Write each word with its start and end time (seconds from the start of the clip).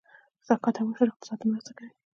زکات 0.47 0.75
او 0.79 0.87
عشر 0.91 1.07
اقتصاد 1.11 1.37
ته 1.41 1.45
مرسته 1.51 1.71
کوي 1.77 1.91